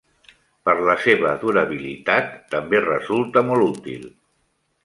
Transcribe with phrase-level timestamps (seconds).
[0.69, 4.13] Per la seva durabilitat, també resulta molt útil.